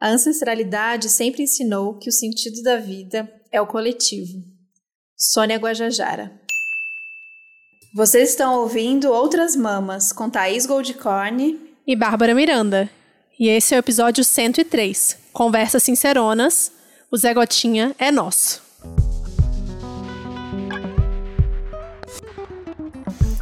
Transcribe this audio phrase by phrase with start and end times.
[0.00, 4.42] A ancestralidade sempre ensinou que o sentido da vida é o coletivo.
[5.14, 6.32] Sônia Guajajara.
[7.94, 12.88] Vocês estão ouvindo Outras Mamas com Thaís Goldcorn e Bárbara Miranda.
[13.38, 15.18] E esse é o episódio 103.
[15.34, 16.72] Conversas sinceronas.
[17.10, 18.62] O Zé Gotinha é nosso.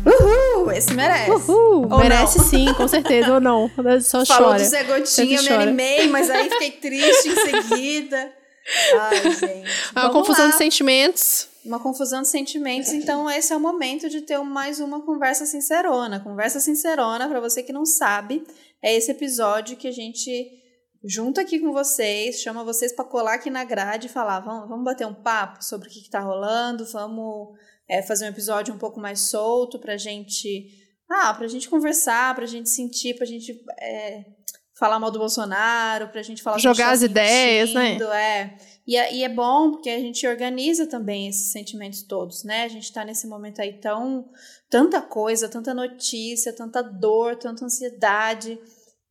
[0.04, 0.47] Uhul!
[0.70, 1.30] Esse merece.
[1.30, 1.88] Uhul!
[1.90, 2.44] Ou merece não.
[2.44, 3.70] sim, com certeza, ou não.
[4.00, 4.62] Só Falou chora.
[4.62, 8.32] do Zé Gotinha, me animei, mas aí fiquei triste em seguida.
[9.00, 9.70] Ai, gente.
[9.92, 10.50] Uma confusão lá.
[10.50, 11.48] de sentimentos.
[11.64, 12.92] Uma confusão de sentimentos.
[12.92, 16.20] Então, esse é o momento de ter mais uma conversa sincerona.
[16.20, 18.44] Conversa sincerona, para você que não sabe,
[18.82, 20.30] é esse episódio que a gente
[21.04, 24.84] junta aqui com vocês, chama vocês para colar aqui na grade e falar: vamos, vamos
[24.84, 29.00] bater um papo sobre o que, está rolando, vamos é, fazer um episódio um pouco
[29.00, 30.68] mais solto pra gente.
[31.10, 34.24] Ah, pra gente conversar, pra gente sentir, pra gente é,
[34.78, 37.96] falar mal do Bolsonaro, pra gente falar Jogar as tá ideias, né?
[37.96, 38.58] É.
[38.86, 39.14] E, é.
[39.14, 42.64] e é bom porque a gente organiza também esses sentimentos todos, né?
[42.64, 44.30] A gente tá nesse momento aí tão.
[44.70, 48.58] tanta coisa, tanta notícia, tanta dor, tanta ansiedade.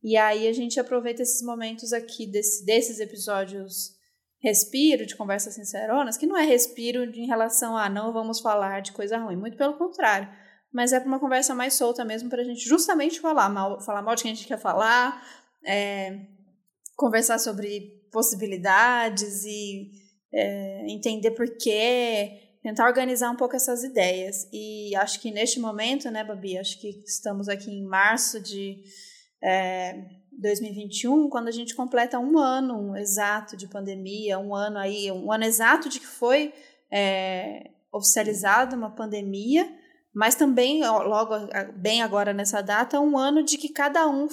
[0.02, 3.97] E aí a gente aproveita esses momentos aqui desse, desses episódios
[4.40, 8.92] respiro de conversas sinceronas, que não é respiro em relação a não vamos falar de
[8.92, 10.28] coisa ruim, muito pelo contrário.
[10.72, 14.02] Mas é para uma conversa mais solta mesmo, para a gente justamente falar mal, falar
[14.02, 15.22] mal de quem a gente quer falar,
[15.66, 16.20] é,
[16.96, 19.90] conversar sobre possibilidades e
[20.32, 24.46] é, entender por quê, tentar organizar um pouco essas ideias.
[24.52, 28.82] E acho que neste momento, né, Babi, acho que estamos aqui em março de
[29.42, 35.30] é, 2021, quando a gente completa um ano exato de pandemia, um ano aí, um
[35.32, 36.52] ano exato de que foi
[36.90, 39.68] é, oficializada uma pandemia,
[40.14, 41.34] mas também, logo
[41.76, 44.26] bem agora nessa data, um ano de que cada um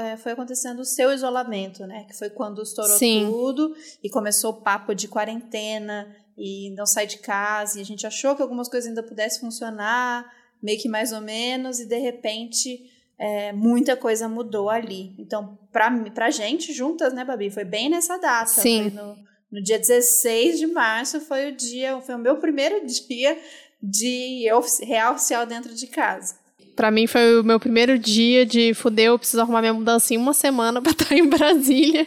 [0.00, 2.04] é, foi acontecendo o seu isolamento, né?
[2.04, 3.26] Que foi quando estourou Sim.
[3.26, 8.06] tudo e começou o papo de quarentena e não sai de casa, e a gente
[8.06, 10.32] achou que algumas coisas ainda pudessem funcionar,
[10.62, 15.12] meio que mais ou menos, e de repente é, muita coisa mudou ali.
[15.18, 17.50] Então, pra, pra gente, juntas, né, Babi?
[17.50, 18.46] Foi bem nessa data.
[18.46, 18.90] Sim.
[18.90, 19.16] No,
[19.50, 23.36] no, dia 16 de março foi o dia, foi o meu primeiro dia
[23.82, 24.46] de
[24.82, 26.36] real oficial dentro de casa.
[26.76, 30.16] Pra mim foi o meu primeiro dia de fuder, eu preciso arrumar minha mudança em
[30.16, 32.06] uma semana pra estar em Brasília.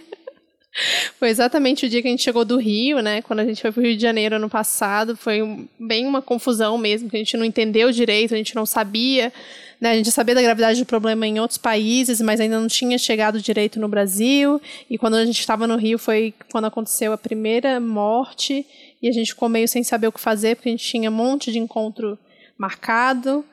[1.19, 3.21] Foi exatamente o dia que a gente chegou do Rio, né?
[3.21, 7.09] Quando a gente foi pro Rio de Janeiro ano passado, foi bem uma confusão mesmo,
[7.09, 9.33] que a gente não entendeu direito, a gente não sabia
[9.81, 12.99] né, a gente sabia da gravidade do problema em outros países, mas ainda não tinha
[12.99, 14.61] chegado direito no Brasil.
[14.87, 18.63] E quando a gente estava no Rio foi quando aconteceu a primeira morte
[19.01, 21.13] e a gente ficou meio sem saber o que fazer, porque a gente tinha um
[21.13, 22.15] monte de encontro
[22.55, 23.43] marcado.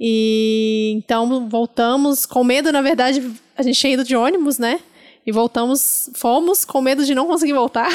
[0.00, 3.22] E então voltamos com medo, na verdade,
[3.54, 4.80] a gente tinha ido de ônibus, né?
[5.26, 7.88] E voltamos, fomos com medo de não conseguir voltar.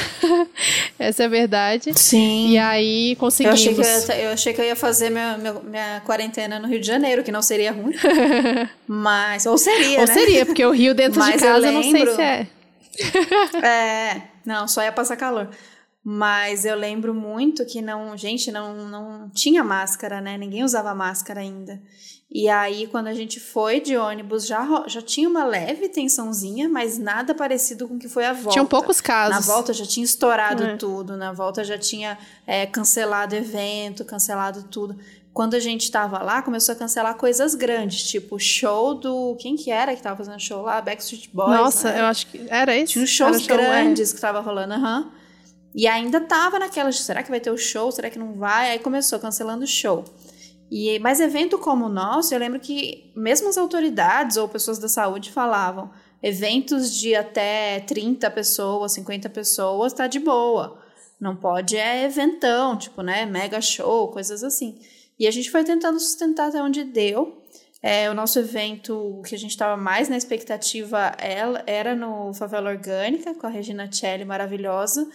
[0.98, 1.98] Essa é a verdade.
[1.98, 2.50] Sim.
[2.50, 3.64] E aí conseguimos.
[3.64, 6.68] Eu achei que eu, ia, eu, achei que eu ia fazer minha, minha, quarentena no
[6.68, 7.94] Rio de Janeiro, que não seria ruim.
[8.88, 10.14] Mas, ou seria, ou né?
[10.14, 12.48] seria, porque o Rio dentro Mas de casa eu, lembro, não sei se é.
[13.64, 15.50] é, não, só ia passar calor.
[16.04, 20.36] Mas eu lembro muito que não, gente, não, não tinha máscara, né?
[20.38, 21.80] Ninguém usava máscara ainda.
[22.32, 27.00] E aí, quando a gente foi de ônibus, já, já tinha uma leve tensãozinha, mas
[27.00, 28.52] nada parecido com o que foi a volta.
[28.52, 29.48] Tinham poucos casos.
[29.48, 30.78] Na volta já tinha estourado é.
[30.78, 34.96] tudo, na volta já tinha é, cancelado evento, cancelado tudo.
[35.34, 39.36] Quando a gente estava lá, começou a cancelar coisas grandes, tipo show do.
[39.40, 40.82] Quem que era que tava fazendo show lá?
[40.82, 41.50] Backstreet Boys.
[41.50, 42.02] Nossa, né?
[42.02, 42.94] eu acho que era isso.
[42.94, 43.58] Tinha uns shows show, é.
[43.58, 44.16] grandes é.
[44.16, 45.00] que tava rolando, aham.
[45.00, 45.20] Uhum.
[45.74, 47.92] E ainda tava naquela, será que vai ter o show?
[47.92, 48.72] Será que não vai?
[48.72, 50.04] Aí começou cancelando o show.
[50.72, 54.88] E mais evento como o nosso, eu lembro que mesmo as autoridades ou pessoas da
[54.88, 55.90] saúde falavam,
[56.22, 60.80] eventos de até 30 pessoas, 50 pessoas, tá de boa.
[61.20, 64.80] Não pode é eventão, tipo, né, mega show, coisas assim.
[65.18, 67.44] E a gente foi tentando sustentar até onde deu.
[67.82, 71.14] É, o nosso evento, que a gente estava mais na expectativa,
[71.66, 75.10] era no Favela Orgânica, com a Regina Celli, maravilhosa.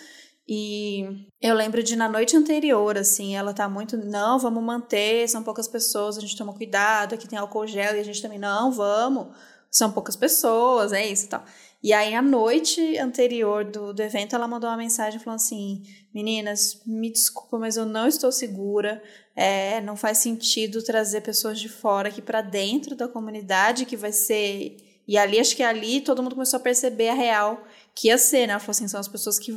[0.46, 5.43] E eu lembro de na noite anterior, assim, ela tá muito, não, vamos manter, são
[5.43, 8.70] poucas pessoas, a gente toma cuidado, aqui tem álcool gel, e a gente também, não,
[8.70, 9.29] vamos,
[9.70, 11.44] são poucas pessoas, é isso e tal.
[11.85, 15.82] E aí, a noite anterior do, do evento, ela mandou uma mensagem falando assim:
[16.14, 19.02] Meninas, me desculpa, mas eu não estou segura.
[19.37, 24.12] É, não faz sentido trazer pessoas de fora aqui para dentro da comunidade, que vai
[24.12, 24.79] ser.
[25.06, 27.62] E ali, acho que ali todo mundo começou a perceber a real
[27.94, 28.52] que ia ser, né?
[28.52, 29.52] Ela falou assim: são as pessoas que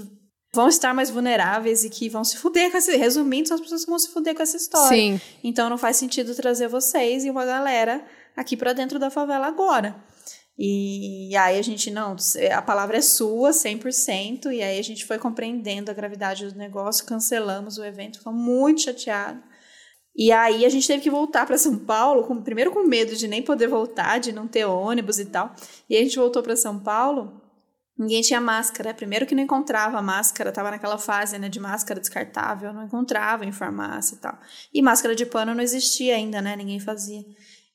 [0.57, 2.91] vão estar mais vulneráveis e que vão se fuder com essa.
[2.97, 4.89] Resumindo, são as pessoas que vão se fuder com essa história.
[4.89, 5.21] Sim.
[5.43, 8.03] Então não faz sentido trazer vocês e uma galera
[8.35, 9.95] aqui para dentro da favela agora.
[10.59, 12.15] E, aí a gente, não,
[12.51, 17.05] a palavra é sua, 100%, e aí a gente foi compreendendo a gravidade do negócio,
[17.05, 19.43] cancelamos o evento, ficamos muito chateados.
[20.15, 23.27] E aí a gente teve que voltar para São Paulo, com, primeiro com medo de
[23.27, 25.53] nem poder voltar, de não ter ônibus e tal.
[25.87, 27.39] E a gente voltou para São Paulo,
[27.97, 28.93] ninguém tinha máscara.
[28.93, 33.51] Primeiro que não encontrava máscara, tava naquela fase né, de máscara descartável, não encontrava em
[33.51, 34.37] farmácia e tal.
[34.73, 36.55] E máscara de pano não existia ainda, né?
[36.55, 37.23] Ninguém fazia.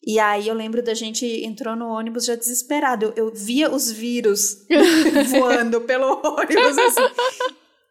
[0.04, 3.06] E aí eu lembro da gente entrou no ônibus já desesperado.
[3.06, 4.66] Eu, eu via os vírus
[5.30, 7.14] voando pelo ônibus assim.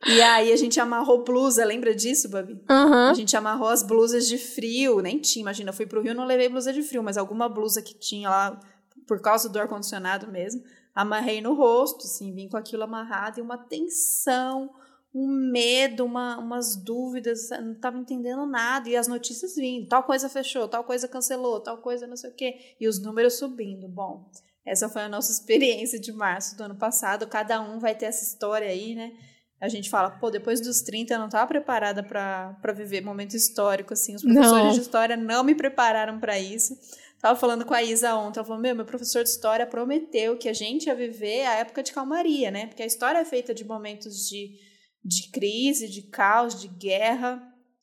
[0.08, 2.54] E aí a gente amarrou blusa, lembra disso, Babi?
[2.70, 3.10] Uhum.
[3.10, 6.26] A gente amarrou as blusas de frio, nem tinha, imagina, eu fui pro Rio não
[6.26, 8.60] levei blusa de frio, mas alguma blusa que tinha lá,
[9.08, 10.64] por causa do ar-condicionado mesmo,
[10.94, 14.70] amarrei no rosto, assim, vim com aquilo amarrado e uma tensão,
[15.14, 20.30] um medo, uma, umas dúvidas, não estava entendendo nada, e as notícias vindo, tal coisa
[20.30, 23.88] fechou, tal coisa cancelou, tal coisa não sei o quê, e os números subindo.
[23.88, 24.30] Bom,
[24.66, 28.24] essa foi a nossa experiência de março do ano passado, cada um vai ter essa
[28.24, 29.12] história aí, né?
[29.60, 33.94] A gente fala, pô, depois dos 30 eu não estava preparada para viver momento histórico,
[33.94, 34.72] assim, os professores não.
[34.72, 36.76] de história não me prepararam para isso.
[37.22, 40.50] Tava falando com a Isa ontem, ela falou, meu, meu professor de história prometeu que
[40.50, 42.68] a gente ia viver a época de calmaria, né?
[42.68, 44.72] Porque a história é feita de momentos de
[45.04, 47.42] de crise, de caos, de guerra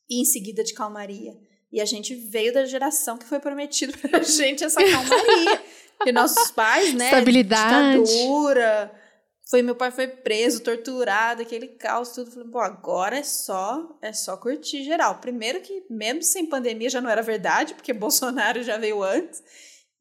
[0.08, 1.32] e em seguida de calmaria.
[1.70, 5.62] E a gente veio da geração que foi prometido pra gente essa calmaria.
[6.06, 7.06] e nossos pais, né?
[7.06, 8.02] Estabilidade.
[8.04, 8.92] Ditadura.
[9.48, 12.30] Foi, meu pai foi preso, torturado, aquele caos, tudo.
[12.30, 15.20] Falei, pô, agora é só, é só curtir geral.
[15.20, 19.42] Primeiro que, mesmo sem pandemia, já não era verdade, porque Bolsonaro já veio antes,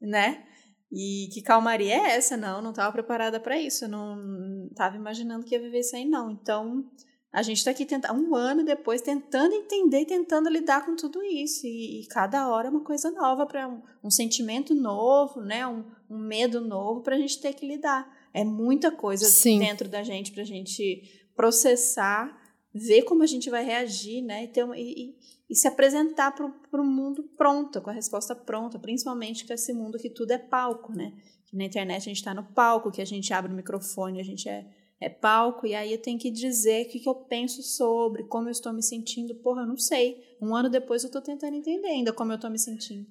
[0.02, 0.46] né?
[0.92, 2.36] E que calmaria é essa?
[2.36, 3.86] Não, não estava preparada para isso.
[3.86, 6.30] Eu não estava imaginando que ia viver isso aí, não.
[6.30, 6.86] Então,
[7.32, 11.66] a gente está aqui tentando, um ano depois, tentando entender, tentando lidar com tudo isso.
[11.66, 15.66] E, e cada hora é uma coisa nova, para um, um, sentimento novo, né?
[15.66, 18.17] um, um medo novo para a gente ter que lidar.
[18.38, 19.60] É muita coisa Sim.
[19.60, 22.38] dentro da gente para a gente processar,
[22.74, 24.44] ver como a gente vai reagir, né?
[24.44, 25.16] E, ter e,
[25.50, 29.98] e se apresentar para o mundo pronta, com a resposta pronta, principalmente com esse mundo
[29.98, 31.14] que tudo é palco, né?
[31.48, 34.24] Que na internet a gente está no palco, que a gente abre o microfone, a
[34.24, 34.68] gente é
[35.00, 38.48] é palco, e aí eu tenho que dizer o que, que eu penso sobre, como
[38.48, 39.36] eu estou me sentindo.
[39.36, 40.36] Porra, eu não sei.
[40.42, 43.08] Um ano depois eu estou tentando entender ainda como eu estou me sentindo.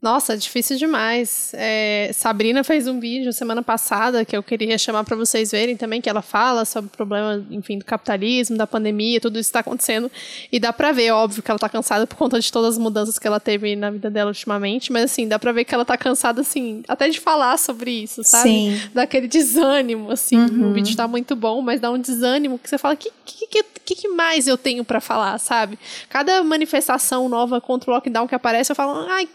[0.00, 1.50] Nossa, difícil demais.
[1.54, 6.00] É, Sabrina fez um vídeo semana passada que eu queria chamar para vocês verem também,
[6.00, 10.08] que ela fala sobre o problema, enfim, do capitalismo, da pandemia, tudo isso está acontecendo.
[10.52, 13.18] E dá para ver, óbvio, que ela está cansada por conta de todas as mudanças
[13.18, 15.96] que ela teve na vida dela ultimamente, mas assim, dá para ver que ela está
[15.96, 18.48] cansada, assim, até de falar sobre isso, sabe?
[18.48, 18.80] Sim.
[18.94, 20.38] Daquele desânimo, assim.
[20.38, 20.70] Uhum.
[20.70, 23.64] O vídeo está muito bom, mas dá um desânimo que você fala, o que, que,
[23.84, 25.76] que, que mais eu tenho para falar, sabe?
[26.08, 29.28] Cada manifestação nova contra o lockdown que aparece, eu falo, ai,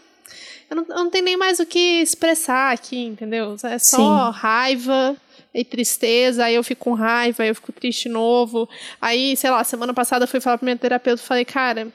[0.70, 3.56] eu não, eu não tenho nem mais o que expressar aqui, entendeu?
[3.64, 4.38] É só Sim.
[4.38, 5.16] raiva
[5.54, 8.68] e tristeza, aí eu fico com raiva, aí eu fico triste de novo.
[9.00, 11.92] Aí, sei lá, semana passada eu fui falar pra minha terapeuta e falei, cara,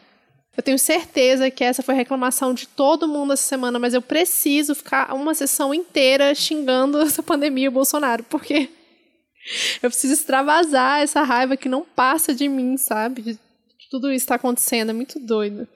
[0.55, 4.01] eu tenho certeza que essa foi a reclamação de todo mundo essa semana, mas eu
[4.01, 8.69] preciso ficar uma sessão inteira xingando essa pandemia e o Bolsonaro, porque
[9.81, 13.21] eu preciso extravasar essa raiva que não passa de mim, sabe?
[13.21, 13.39] De
[13.89, 15.67] tudo isso tá acontecendo, é muito doido.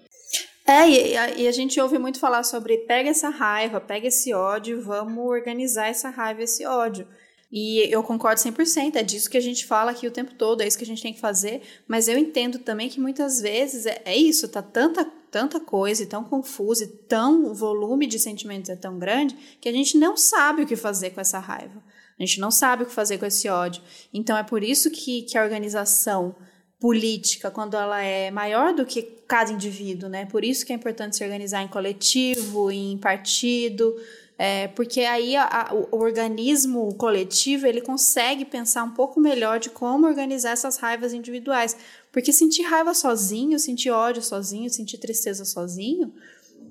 [0.66, 4.34] É, e a, e a, gente ouve muito falar sobre pega essa raiva, pega esse
[4.34, 7.06] ódio, vamos organizar essa raiva, esse ódio.
[7.52, 10.68] E eu concordo 100%, é disso que a gente fala aqui o tempo todo, é
[10.68, 14.02] isso que a gente tem que fazer, mas eu entendo também que muitas vezes é,
[14.06, 18.70] é isso, tá tanta, tanta coisa e tão confusa, e tão, o volume de sentimentos
[18.70, 21.84] é tão grande, que a gente não sabe o que fazer com essa raiva.
[22.18, 23.84] A gente não sabe o que fazer com esse ódio.
[24.14, 26.36] Então é por isso que, que a organização
[26.84, 30.26] política quando ela é maior do que cada indivíduo, né?
[30.26, 33.96] Por isso que é importante se organizar em coletivo, em partido,
[34.38, 39.70] é, porque aí a, a, o, organismo coletivo ele consegue pensar um pouco melhor de
[39.70, 41.78] como organizar essas raivas individuais.
[42.12, 46.14] Porque sentir raiva sozinho, sentir ódio sozinho, sentir tristeza sozinho,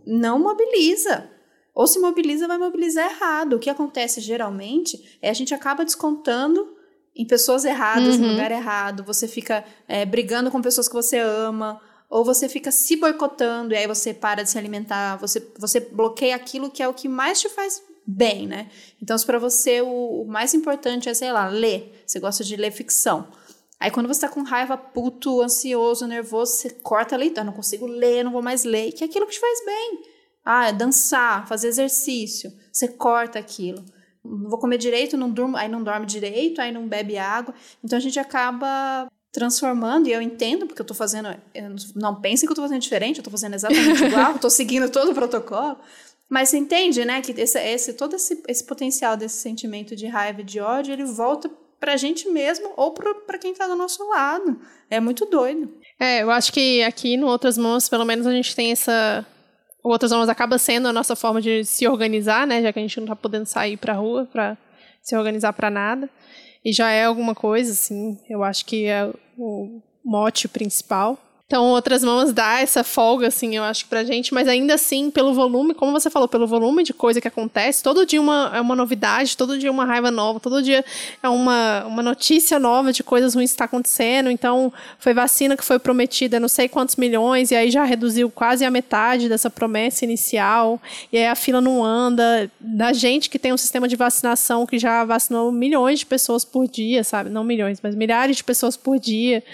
[0.04, 1.26] não mobiliza.
[1.74, 3.54] Ou se mobiliza, vai mobilizar errado.
[3.54, 6.81] O que acontece geralmente é a gente acaba descontando
[7.14, 8.22] em pessoas erradas, uhum.
[8.22, 12.70] no lugar errado, você fica é, brigando com pessoas que você ama, ou você fica
[12.70, 16.88] se boicotando e aí você para de se alimentar, você, você bloqueia aquilo que é
[16.88, 18.70] o que mais te faz bem, né?
[19.00, 22.56] Então, se para você o, o, mais importante é, sei lá, ler, você gosta de
[22.56, 23.28] ler ficção.
[23.78, 27.86] Aí quando você tá com raiva, puto, ansioso, nervoso, você corta a leitura, não consigo
[27.86, 30.02] ler, não vou mais ler, que é aquilo que te faz bem.
[30.44, 33.84] Ah, é dançar, fazer exercício, você corta aquilo
[34.24, 37.54] não vou comer direito, não durmo, aí não dorme direito, aí não bebe água.
[37.82, 41.28] Então a gente acaba transformando, e eu entendo, porque eu tô fazendo.
[41.54, 44.90] Eu não pensem que eu tô fazendo diferente, eu tô fazendo exatamente igual, tô seguindo
[44.90, 45.78] todo o protocolo.
[46.28, 50.40] Mas você entende, né, que esse, esse todo esse, esse potencial desse sentimento de raiva
[50.40, 54.58] e de ódio, ele volta pra gente mesmo ou para quem tá do nosso lado.
[54.88, 55.68] É muito doido.
[55.98, 59.26] É, eu acho que aqui no Outras Mãos, pelo menos a gente tem essa.
[59.82, 62.62] O Outras Mãos acaba sendo a nossa forma de se organizar, né?
[62.62, 64.56] Já que a gente não tá podendo sair pra rua pra
[65.02, 66.08] se organizar para nada.
[66.64, 68.16] E já é alguma coisa, assim.
[68.30, 71.18] Eu acho que é o mote principal.
[71.52, 75.34] Então, outras mãos dá essa folga, assim, eu acho, pra gente, mas ainda assim, pelo
[75.34, 78.74] volume, como você falou, pelo volume de coisa que acontece, todo dia uma, é uma
[78.74, 80.82] novidade, todo dia uma raiva nova, todo dia
[81.22, 84.30] é uma, uma notícia nova de coisas ruins que está acontecendo.
[84.30, 88.64] Então, foi vacina que foi prometida não sei quantos milhões, e aí já reduziu quase
[88.64, 90.80] a metade dessa promessa inicial,
[91.12, 92.50] e aí a fila não anda.
[92.58, 96.66] Da gente que tem um sistema de vacinação que já vacinou milhões de pessoas por
[96.66, 97.28] dia, sabe?
[97.28, 99.44] Não milhões, mas milhares de pessoas por dia,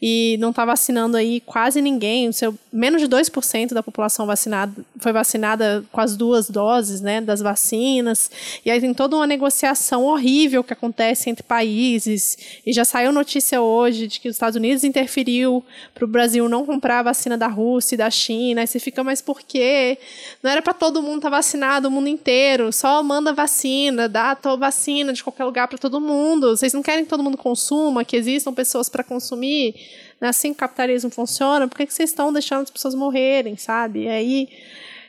[0.00, 5.12] e não está vacinando aí quase ninguém, seu, menos de 2% da população vacinada foi
[5.12, 8.30] vacinada com as duas doses né, das vacinas.
[8.64, 12.36] E aí tem toda uma negociação horrível que acontece entre países.
[12.66, 15.64] E já saiu notícia hoje de que os Estados Unidos interferiu
[15.94, 18.60] para o Brasil não comprar a vacina da Rússia e da China.
[18.60, 19.96] Aí você fica, mas por quê?
[20.42, 22.70] Não era para todo mundo estar tá vacinado, o mundo inteiro.
[22.72, 26.54] Só manda vacina, dá a vacina de qualquer lugar para todo mundo.
[26.54, 29.74] Vocês não querem que todo mundo consuma, que existam pessoas para consumir?
[30.20, 31.68] É assim que o capitalismo funciona?
[31.68, 34.04] Por que, que vocês estão deixando as pessoas morrerem, sabe?
[34.04, 34.48] E aí,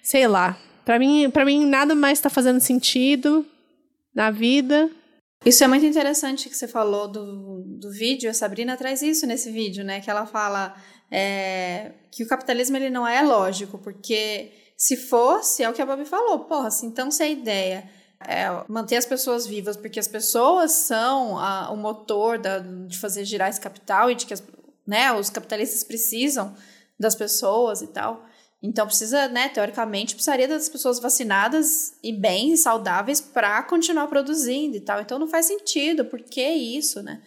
[0.03, 0.57] sei lá.
[0.85, 3.45] Para mim, para mim nada mais está fazendo sentido
[4.13, 4.89] na vida.
[5.45, 8.29] Isso é muito interessante que você falou do, do vídeo.
[8.29, 10.01] A Sabrina traz isso nesse vídeo, né?
[10.01, 10.75] Que ela fala
[11.11, 15.85] é, que o capitalismo ele não é lógico, porque se fosse, é o que a
[15.85, 17.89] Bob falou, porra, se então se a ideia
[18.27, 23.23] é manter as pessoas vivas, porque as pessoas são a, o motor da, de fazer
[23.23, 24.43] girar esse capital e de que as,
[24.89, 25.13] né?
[25.13, 26.55] Os capitalistas precisam
[26.99, 28.25] das pessoas e tal.
[28.61, 34.81] Então precisa, né, teoricamente, precisaria das pessoas vacinadas e bem saudáveis para continuar produzindo e
[34.81, 34.99] tal.
[34.99, 36.03] Então não faz sentido.
[36.03, 37.21] Por que isso, né?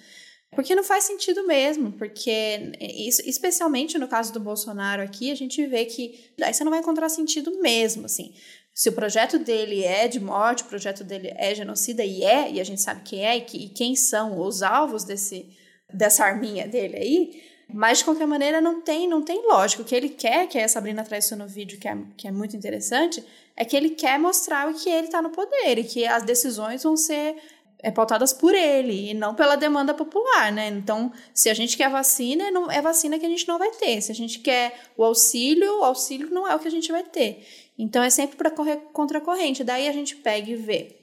[0.55, 5.65] Porque não faz sentido mesmo, porque isso, especialmente no caso do Bolsonaro aqui, a gente
[5.67, 8.35] vê que aí você não vai encontrar sentido mesmo, assim.
[8.75, 12.61] Se o projeto dele é de morte, o projeto dele é genocida e é, e
[12.61, 15.57] a gente sabe quem é e, que, e quem são os alvos desse
[15.93, 17.43] dessa arminha dele aí,
[17.73, 19.83] mas, de qualquer maneira, não tem, não tem lógico.
[19.83, 22.33] O que ele quer, que a Sabrina traz isso no vídeo, que é, que é
[22.33, 23.25] muito interessante,
[23.57, 26.97] é que ele quer mostrar que ele está no poder e que as decisões vão
[26.97, 27.37] ser
[27.79, 30.69] é, pautadas por ele e não pela demanda popular, né?
[30.69, 34.01] Então, se a gente quer vacina, não, é vacina que a gente não vai ter.
[34.01, 37.03] Se a gente quer o auxílio, o auxílio não é o que a gente vai
[37.03, 37.47] ter.
[37.79, 39.65] Então, é sempre para correr contra a corrente.
[39.65, 40.97] Daí a gente pega e vê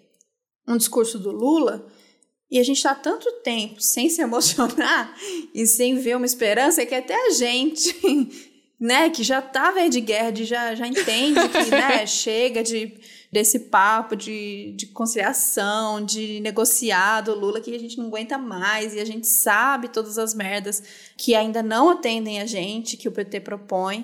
[0.68, 1.86] um discurso do Lula
[2.51, 5.13] e a gente está tanto tempo sem se emocionar
[5.53, 7.96] e sem ver uma esperança que até a gente,
[8.79, 13.00] né, que já tá velho de guerra, de já, já entende que, né, chega de,
[13.32, 18.96] desse papo de, de conciliação, de negociar do Lula, que a gente não aguenta mais
[18.96, 20.82] e a gente sabe todas as merdas
[21.15, 24.03] que ainda não atendem a gente, que o PT propõe.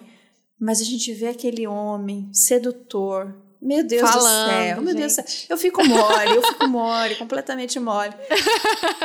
[0.60, 3.36] Mas a gente vê aquele homem sedutor,
[3.66, 5.00] meu Deus Falando, do céu, meu gente.
[5.00, 5.48] Deus do céu.
[5.50, 8.14] Eu fico mole, eu fico mole, completamente mole.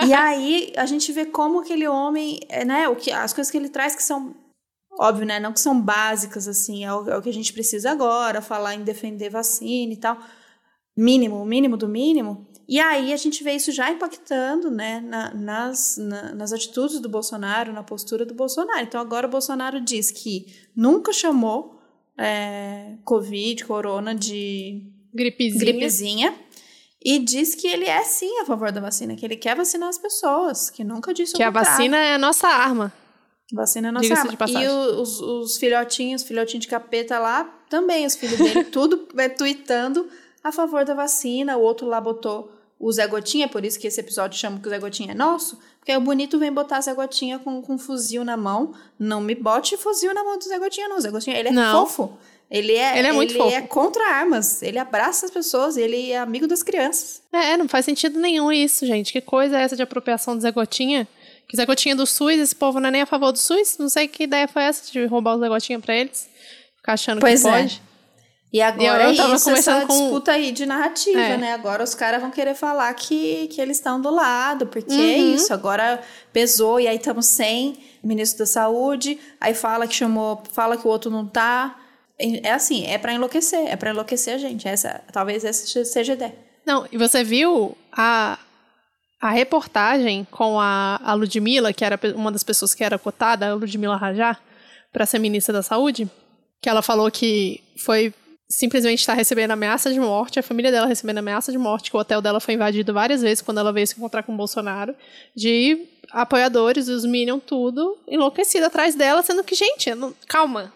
[0.06, 3.56] E aí a gente vê como aquele homem, é, né, o que, as coisas que
[3.56, 4.36] ele traz que são,
[5.00, 7.90] óbvio, né, não que são básicas, assim, é o, é o que a gente precisa
[7.90, 10.18] agora, falar em defender vacina e tal,
[10.94, 12.46] mínimo, o mínimo do mínimo.
[12.68, 17.08] E aí a gente vê isso já impactando, né, na, nas, na, nas atitudes do
[17.08, 18.82] Bolsonaro, na postura do Bolsonaro.
[18.82, 21.79] Então agora o Bolsonaro diz que nunca chamou
[22.18, 25.58] é, Covid, corona de gripezinha.
[25.58, 26.34] gripezinha.
[27.02, 29.96] E diz que ele é sim a favor da vacina, que ele quer vacinar as
[29.96, 32.92] pessoas, que nunca disse Que a vacina é a nossa arma.
[33.52, 34.36] Vacina é a nossa arma.
[34.48, 40.06] E os, os filhotinhos, filhotinho de capeta lá, também os filhos dele, tudo é tweetando
[40.44, 41.56] a favor da vacina.
[41.56, 44.70] O outro lá botou o Zé Gotinha, por isso que esse episódio chama que o
[44.70, 48.24] Zé Gotinha é nosso, porque o bonito vem botar Zé Gotinha com, com um fuzil
[48.24, 48.72] na mão.
[48.98, 50.96] Não me bote fuzil na mão do Zé Gotinha, não.
[50.96, 51.86] O Zé Gotinha, ele é não.
[51.86, 52.18] fofo.
[52.50, 53.54] Ele é, ele é muito ele fofo.
[53.54, 54.62] é contra armas.
[54.62, 57.22] Ele abraça as pessoas, ele é amigo das crianças.
[57.32, 59.12] É, não faz sentido nenhum isso, gente.
[59.12, 61.06] Que coisa é essa de apropriação do Zé Gotinha?
[61.46, 63.76] Que Zé Gotinha do SUS, esse povo não é nem a favor do SUS?
[63.78, 66.28] Não sei que ideia foi essa de roubar o Zé Gotinha pra eles.
[66.78, 67.52] Ficar achando pois que é.
[67.52, 67.82] pode.
[68.52, 69.96] E agora e eu tava isso, essa com...
[69.96, 71.36] disputa aí de narrativa, é.
[71.36, 71.52] né?
[71.52, 75.02] Agora os caras vão querer falar que, que eles estão do lado, porque é uhum.
[75.02, 76.00] é isso, agora
[76.32, 80.90] pesou e aí estamos sem ministro da saúde, aí fala que chamou, fala que o
[80.90, 81.78] outro não tá.
[82.18, 84.66] É assim, é para enlouquecer, é para enlouquecer a gente.
[84.66, 86.34] Essa, talvez essa seja a ideia.
[86.66, 88.38] Não, e você viu a,
[89.20, 93.54] a reportagem com a, a Ludmilla, que era uma das pessoas que era cotada, a
[93.54, 94.36] Ludmilla Rajá,
[94.92, 96.10] para ser ministra da Saúde?
[96.60, 98.12] Que ela falou que foi
[98.50, 102.00] simplesmente está recebendo ameaça de morte, a família dela recebendo ameaça de morte, que o
[102.00, 104.92] hotel dela foi invadido várias vezes quando ela veio se encontrar com o Bolsonaro,
[105.36, 110.72] de apoiadores, os Minion, tudo enlouquecido atrás dela, sendo que, gente, não, calma,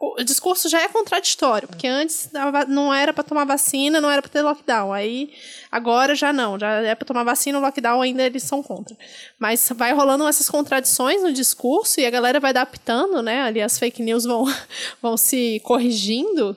[0.00, 2.30] o discurso já é contraditório, porque antes
[2.68, 4.92] não era para tomar vacina, não era para ter lockdown.
[4.92, 5.32] Aí
[5.72, 8.96] agora já não, já é para tomar vacina, o lockdown ainda eles são contra.
[9.40, 13.42] Mas vai rolando essas contradições no discurso e a galera vai adaptando, né?
[13.42, 14.44] Ali as fake news vão,
[15.02, 16.56] vão se corrigindo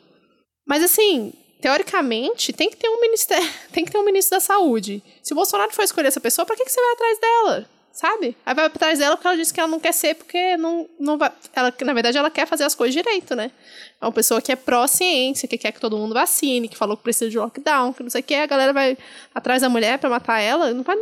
[0.65, 5.01] mas assim, teoricamente, tem que ter um ministério, tem que ter um ministro da saúde.
[5.21, 7.69] Se o Bolsonaro for escolher essa pessoa, para que, que você vai atrás dela?
[7.91, 8.37] Sabe?
[8.45, 11.17] Aí vai atrás dela porque ela disse que ela não quer ser, porque não, não
[11.17, 11.29] vai.
[11.53, 13.51] Ela, na verdade, ela quer fazer as coisas direito, né?
[13.99, 17.03] É uma pessoa que é pró-ciência, que quer que todo mundo vacine, que falou que
[17.03, 18.97] precisa de lockdown, que não sei o que, a galera vai
[19.35, 20.73] atrás da mulher para matar ela.
[20.73, 20.97] Não vai.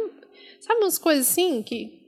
[0.60, 1.99] Sabe umas coisas assim que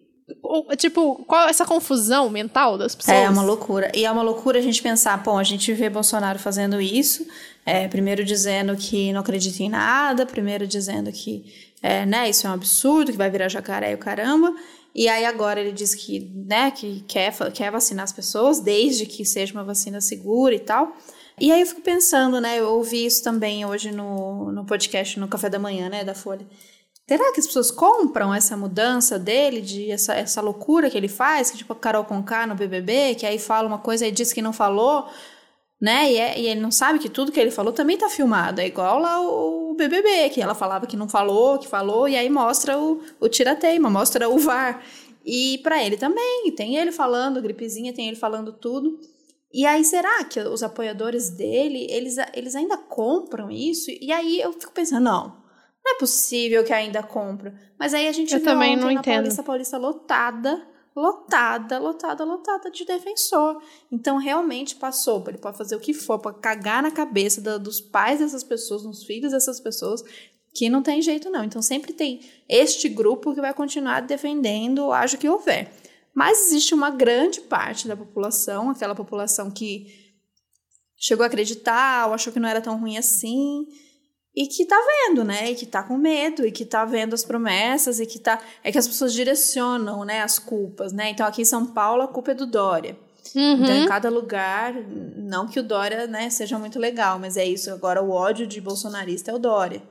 [0.78, 3.18] Tipo, qual é essa confusão mental das pessoas?
[3.18, 3.92] É uma loucura.
[3.96, 7.26] E é uma loucura a gente pensar, bom, a gente vê Bolsonaro fazendo isso,
[7.66, 12.50] é, primeiro dizendo que não acredita em nada, primeiro dizendo que é, né, isso é
[12.50, 14.54] um absurdo, que vai virar jacaré e o caramba.
[14.94, 19.26] E aí agora ele diz que, né, que quer, quer vacinar as pessoas, desde que
[19.26, 20.96] seja uma vacina segura e tal.
[21.40, 25.28] E aí eu fico pensando, né, eu ouvi isso também hoje no, no podcast, no
[25.28, 26.46] Café da Manhã, né, da Folha.
[27.08, 31.52] Será que as pessoas compram essa mudança dele, de essa, essa loucura que ele faz,
[31.52, 34.42] que tipo a Carol Conká no BBB, que aí fala uma coisa e diz que
[34.42, 35.08] não falou,
[35.82, 36.12] né?
[36.12, 38.62] E, é, e, ele não sabe que tudo que ele falou também tá filmado.
[38.62, 42.16] É igual lá o, o BBB, que ela falava que não falou, que falou, e
[42.16, 44.82] aí mostra o, o tirateima, mostra o VAR.
[45.26, 49.00] E para ele também, tem ele falando gripezinha, tem ele falando tudo.
[49.54, 53.92] E aí, será que os apoiadores dele, eles, eles ainda compram isso?
[53.92, 55.41] E aí eu fico pensando, não,
[55.84, 57.54] não é possível que ainda compra.
[57.78, 59.24] Mas aí a gente eu também não entendo.
[59.24, 63.62] Paulista, Paulista lotada, lotada, lotada, lotada de defensor.
[63.92, 67.82] Então realmente passou, ele pode fazer o que for para cagar na cabeça da, dos
[67.82, 70.04] pais dessas pessoas, dos filhos dessas pessoas,
[70.54, 71.44] que não tem jeito não.
[71.44, 75.72] Então sempre tem este grupo que vai continuar defendendo, acho que houver.
[76.14, 79.88] Mas existe uma grande parte da população, aquela população que
[80.98, 83.66] chegou a acreditar ou achou que não era tão ruim assim,
[84.36, 85.52] e que tá vendo, né?
[85.52, 88.40] E que tá com medo, e que tá vendo as promessas, e que tá.
[88.64, 91.10] É que as pessoas direcionam, né, as culpas, né?
[91.10, 92.98] Então aqui em São Paulo a culpa é do Dória.
[93.36, 93.64] Uhum.
[93.64, 94.74] Então, em cada lugar,
[95.16, 97.72] não que o Dória né, seja muito legal, mas é isso.
[97.72, 99.82] Agora, o ódio de bolsonarista é o Dória.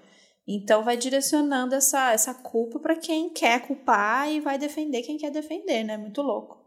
[0.47, 5.31] Então, vai direcionando essa, essa culpa para quem quer culpar e vai defender quem quer
[5.31, 5.97] defender, né?
[5.97, 6.60] Muito louco.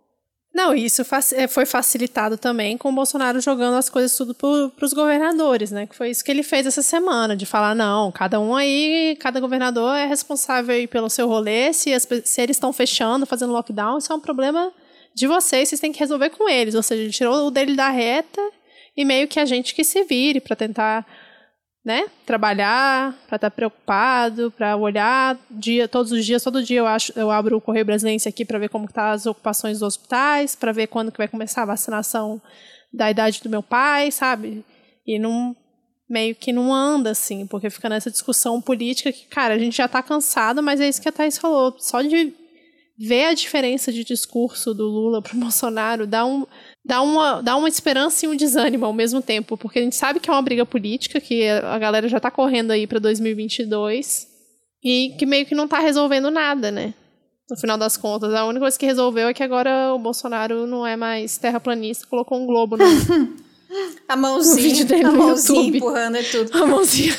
[0.53, 1.01] Não, isso
[1.35, 5.87] é, foi facilitado também com o Bolsonaro jogando as coisas tudo para os governadores, né?
[5.87, 9.39] Que foi isso que ele fez essa semana, de falar, não, cada um aí, cada
[9.39, 14.13] governador é responsável pelo seu rolê, se, as, se eles estão fechando, fazendo lockdown, isso
[14.13, 14.71] é um problema
[15.15, 16.75] de vocês, vocês têm que resolver com eles.
[16.75, 18.41] Ou seja, ele tirou o dele da reta
[18.95, 21.03] e meio que a gente que se vire para tentar
[21.83, 22.05] né?
[22.25, 27.11] Trabalhar, para estar tá preocupado, para olhar dia, todos os dias, todo dia eu acho,
[27.15, 30.71] eu abro o Correio Brasileiro aqui para ver como tá as ocupações dos hospitais, para
[30.71, 32.41] ver quando que vai começar a vacinação
[32.93, 34.63] da idade do meu pai, sabe?
[35.05, 35.55] E não
[36.09, 39.87] meio que não anda assim, porque fica nessa discussão política que, cara, a gente já
[39.87, 42.33] tá cansado, mas é isso que a Thais falou, só de
[42.97, 46.45] ver a diferença de discurso do Lula pro Bolsonaro dá um
[46.85, 50.19] dá uma, dá uma esperança e um desânimo ao mesmo tempo, porque a gente sabe
[50.19, 54.27] que é uma briga política, que a galera já tá correndo aí para 2022
[54.83, 56.93] e que meio que não tá resolvendo nada, né?
[57.49, 60.85] No final das contas, a única coisa que resolveu é que agora o Bolsonaro não
[60.85, 62.85] é mais terraplanista, colocou um globo no,
[64.07, 65.77] A mãozinha, dele a mãozinha YouTube.
[65.77, 66.57] empurrando é tudo.
[66.57, 67.13] A mãozinha.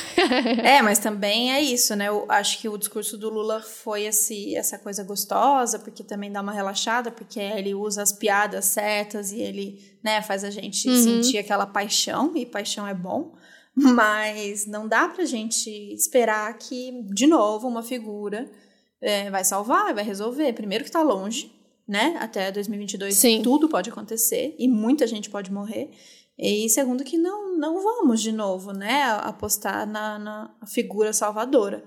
[0.63, 2.07] é, mas também é isso, né?
[2.07, 6.41] Eu acho que o discurso do Lula foi esse, essa coisa gostosa, porque também dá
[6.41, 11.03] uma relaxada, porque ele usa as piadas certas e ele, né, faz a gente uhum.
[11.03, 13.35] sentir aquela paixão, e paixão é bom.
[13.75, 18.49] Mas não dá pra gente esperar que, de novo, uma figura
[19.01, 20.53] é, vai salvar, vai resolver.
[20.53, 21.51] Primeiro que tá longe,
[21.85, 22.15] né?
[22.19, 23.41] Até 2022 Sim.
[23.41, 25.91] tudo pode acontecer e muita gente pode morrer.
[26.37, 31.83] E segundo que não, não vamos de novo, né, apostar na, na figura salvadora.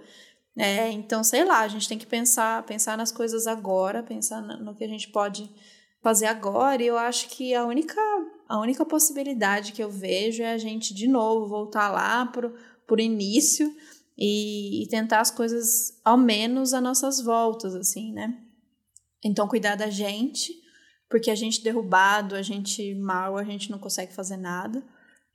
[0.56, 4.74] É, então, sei lá, a gente tem que pensar, pensar nas coisas agora, pensar no
[4.74, 5.48] que a gente pode
[6.02, 6.82] fazer agora.
[6.82, 8.00] E eu acho que a única,
[8.48, 12.54] a única possibilidade que eu vejo é a gente de novo voltar lá pro,
[12.86, 13.72] pro início
[14.16, 18.36] e, e tentar as coisas ao menos a nossas voltas, assim, né?
[19.24, 20.52] Então, cuidar da gente,
[21.08, 24.82] porque a gente derrubado, a gente mal, a gente não consegue fazer nada.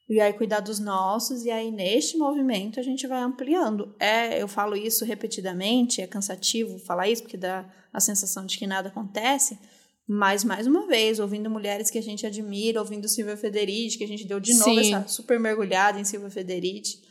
[0.10, 3.96] E aí cuidar dos nossos, e aí neste movimento a gente vai ampliando.
[4.00, 8.68] É, eu falo isso repetidamente, é cansativo falar isso, porque dá a sensação de que
[8.68, 9.58] nada acontece,
[10.06, 14.08] Mas, mais uma vez, ouvindo mulheres que a gente admira, ouvindo Silvia Federici, que a
[14.08, 14.94] gente deu de novo Sim.
[14.94, 17.02] essa super mergulhada em Silvia Federici,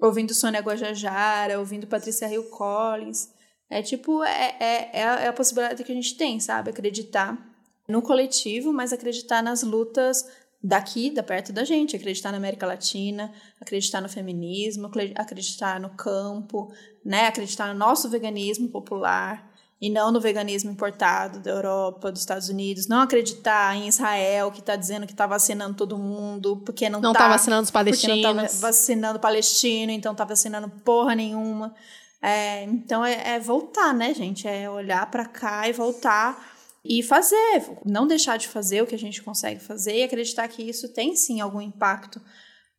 [0.00, 3.28] ouvindo Sônia Guajajara, ouvindo Patrícia Hill Collins.
[3.70, 6.70] É tipo, é, é, é, a, é a possibilidade que a gente tem, sabe?
[6.70, 7.51] Acreditar
[7.92, 10.26] no coletivo, mas acreditar nas lutas
[10.62, 16.72] daqui, da perto da gente, acreditar na América Latina, acreditar no feminismo, acreditar no campo,
[17.04, 17.26] né?
[17.26, 22.86] Acreditar no nosso veganismo popular e não no veganismo importado da Europa, dos Estados Unidos,
[22.86, 27.12] não acreditar em Israel que está dizendo que está vacinando todo mundo, porque não está
[27.12, 31.74] tá vacinando os palestinos, não está vacinando palestino, então está vacinando porra nenhuma.
[32.22, 34.46] É, então é, é, voltar, né, gente?
[34.46, 36.52] É olhar para cá e voltar
[36.84, 40.62] e fazer, não deixar de fazer o que a gente consegue fazer e acreditar que
[40.62, 42.20] isso tem sim algum impacto.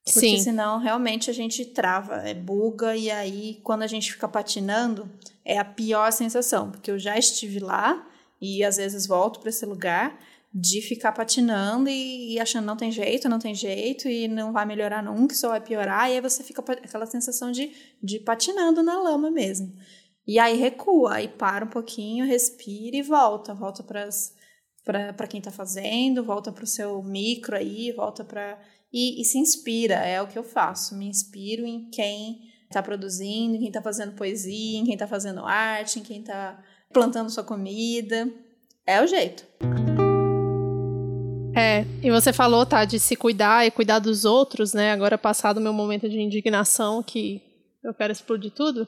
[0.03, 0.39] Porque sim.
[0.39, 5.09] senão realmente a gente trava, é buga e aí quando a gente fica patinando,
[5.45, 8.05] é a pior sensação, porque eu já estive lá
[8.41, 10.19] e às vezes volto para esse lugar
[10.53, 14.65] de ficar patinando e, e, achando não tem jeito, não tem jeito e não vai
[14.65, 19.01] melhorar nunca, só vai piorar, e aí você fica aquela sensação de, de patinando na
[19.01, 19.73] lama mesmo.
[20.25, 26.23] E aí recua, aí para um pouquinho, respira e volta, volta para quem está fazendo,
[26.23, 28.57] volta para o seu micro aí, volta para
[28.91, 33.55] e, e se inspira, é o que eu faço, me inspiro em quem está produzindo,
[33.55, 37.43] em quem está fazendo poesia, em quem está fazendo arte, em quem está plantando sua
[37.43, 38.29] comida.
[38.85, 39.45] É o jeito.
[41.55, 44.91] É, e você falou, tá, de se cuidar e cuidar dos outros, né?
[44.91, 47.41] Agora passado o meu momento de indignação, que
[47.83, 48.87] eu quero explodir tudo.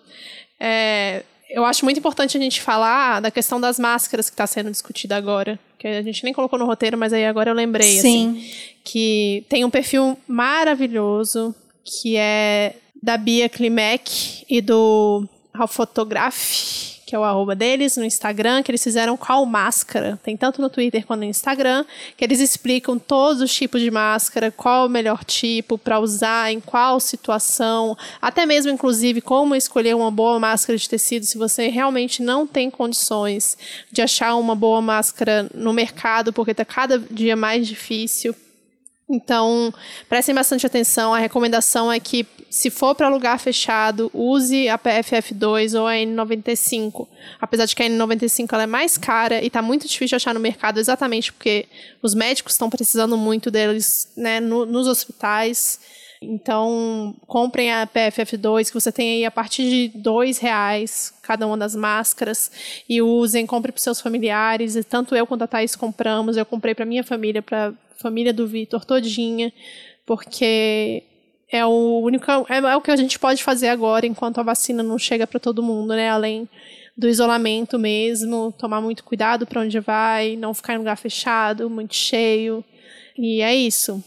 [0.60, 4.72] É, eu acho muito importante a gente falar da questão das máscaras que está sendo
[4.72, 5.60] discutida agora.
[5.78, 8.00] Que a gente nem colocou no roteiro, mas aí agora eu lembrei.
[8.00, 8.30] Sim.
[8.38, 8.52] Assim,
[8.84, 15.28] que tem um perfil maravilhoso, que é da Bia Klimek e do
[15.70, 20.19] Photograph, que é o arroba deles no Instagram, que eles fizeram qual máscara.
[20.21, 21.86] Tem tanto no Twitter quanto no Instagram,
[22.17, 26.60] que eles explicam todos os tipos de máscara, qual o melhor tipo para usar, em
[26.60, 32.21] qual situação, até mesmo, inclusive, como escolher uma boa máscara de tecido se você realmente
[32.21, 33.58] não tem condições
[33.89, 38.36] de achar uma boa máscara no mercado, porque está cada dia mais difícil.
[39.08, 39.72] Então,
[40.10, 41.13] prestem bastante atenção.
[41.13, 47.08] A recomendação é que, se for para lugar fechado, use a PFF2 ou a N95.
[47.39, 50.39] Apesar de que a N95 ela é mais cara e está muito difícil achar no
[50.39, 51.68] mercado, exatamente porque
[52.02, 55.80] os médicos estão precisando muito deles né, no, nos hospitais.
[56.20, 61.58] Então, comprem a PFF2, que você tem aí a partir de dois reais cada uma
[61.58, 62.52] das máscaras
[62.89, 64.76] e usem, compre para seus familiares.
[64.76, 66.38] E tanto eu quanto a Thaís compramos.
[66.38, 69.51] Eu comprei para minha família, para família do Vitor todinha,
[70.05, 71.03] porque
[71.51, 74.81] é o único é, é, o que a gente pode fazer agora enquanto a vacina
[74.84, 76.10] não chega para todo mundo, né?
[76.10, 76.49] Além
[76.97, 81.95] do isolamento mesmo, tomar muito cuidado para onde vai, não ficar em lugar fechado, muito
[81.95, 82.63] cheio.
[83.17, 84.03] E é isso.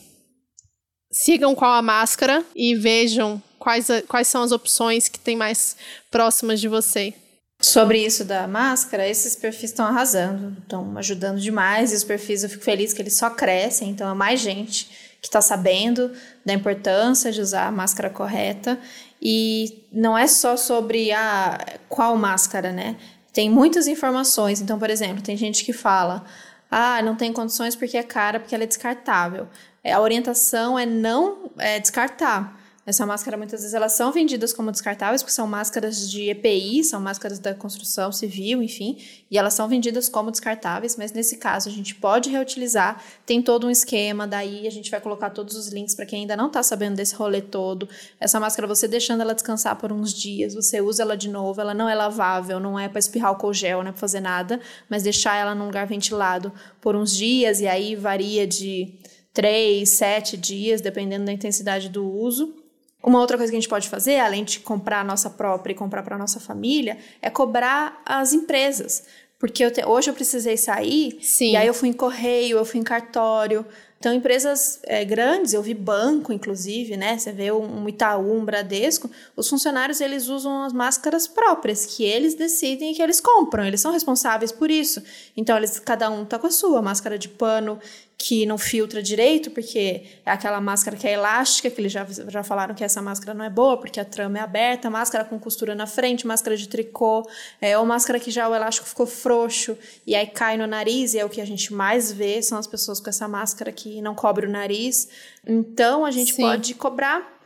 [1.10, 5.76] Sigam qual a máscara e vejam quais, quais são as opções que tem mais
[6.10, 7.14] próximas de você.
[7.60, 11.92] Sobre isso da máscara, esses perfis estão arrasando, estão ajudando demais.
[11.92, 14.88] E os perfis eu fico feliz que eles só crescem, então é mais gente
[15.20, 16.12] que está sabendo
[16.46, 18.78] da importância de usar a máscara correta.
[19.20, 22.96] E não é só sobre a qual máscara, né?
[23.32, 24.60] Tem muitas informações.
[24.60, 26.24] Então, por exemplo, tem gente que fala:
[26.70, 29.48] ah, não tem condições porque é cara, porque ela é descartável.
[29.82, 32.56] É, a orientação é não é, descartar.
[32.88, 36.98] Essa máscara, muitas vezes, elas são vendidas como descartáveis, porque são máscaras de EPI, são
[36.98, 38.96] máscaras da construção civil, enfim,
[39.30, 43.66] e elas são vendidas como descartáveis, mas nesse caso a gente pode reutilizar, tem todo
[43.66, 46.62] um esquema, daí a gente vai colocar todos os links para quem ainda não está
[46.62, 47.86] sabendo desse rolê todo.
[48.18, 51.74] Essa máscara, você deixando ela descansar por uns dias, você usa ela de novo, ela
[51.74, 55.02] não é lavável, não é para espirrar o gel, não é para fazer nada, mas
[55.02, 58.94] deixar ela num lugar ventilado por uns dias, e aí varia de
[59.34, 62.57] três, sete dias, dependendo da intensidade do uso.
[63.02, 65.76] Uma outra coisa que a gente pode fazer, além de comprar a nossa própria e
[65.76, 69.04] comprar para a nossa família, é cobrar as empresas.
[69.38, 71.52] Porque eu te, hoje eu precisei sair, Sim.
[71.52, 73.64] e aí eu fui em correio, eu fui em cartório.
[74.00, 77.18] Então, empresas é, grandes, eu vi banco, inclusive, né?
[77.18, 82.34] Você vê um Itaú, um Bradesco, os funcionários, eles usam as máscaras próprias, que eles
[82.34, 85.02] decidem que eles compram, eles são responsáveis por isso.
[85.36, 87.78] Então, eles, cada um tá com a sua máscara de pano,
[88.20, 92.42] que não filtra direito, porque é aquela máscara que é elástica, que eles já, já
[92.42, 95.72] falaram que essa máscara não é boa, porque a trama é aberta, máscara com costura
[95.72, 97.24] na frente, máscara de tricô,
[97.60, 101.20] é, ou máscara que já o elástico ficou frouxo e aí cai no nariz, e
[101.20, 104.16] é o que a gente mais vê, são as pessoas com essa máscara que não
[104.16, 105.08] cobre o nariz.
[105.46, 106.42] Então, a gente Sim.
[106.42, 107.37] pode cobrar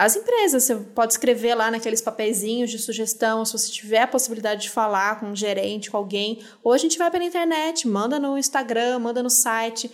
[0.00, 0.64] as empresas.
[0.64, 5.20] Você pode escrever lá naqueles papeizinhos de sugestão, se você tiver a possibilidade de falar
[5.20, 6.42] com um gerente, com alguém.
[6.64, 9.90] Ou a gente vai pela internet, manda no Instagram, manda no site,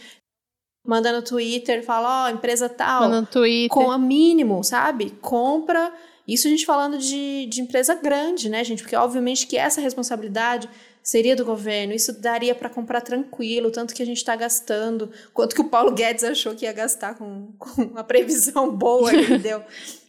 [0.87, 3.03] manda no Twitter, fala, ó, oh, empresa tal.
[3.03, 3.69] Manda no Twitter.
[3.69, 5.11] Com a mínimo, sabe?
[5.21, 5.93] Compra.
[6.27, 8.85] Isso a gente falando de, de empresa grande, né, gente?
[8.85, 10.71] Porque obviamente que essa responsabilidade
[11.07, 15.55] seria do governo, isso daria para comprar tranquilo, tanto que a gente está gastando, quanto
[15.55, 19.63] que o Paulo Guedes achou que ia gastar com, com a previsão boa que deu